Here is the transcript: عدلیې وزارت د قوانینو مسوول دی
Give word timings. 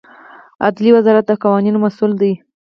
عدلیې 0.65 0.91
وزارت 0.97 1.25
د 1.27 1.31
قوانینو 1.43 1.81
مسوول 1.83 2.11
دی 2.21 2.33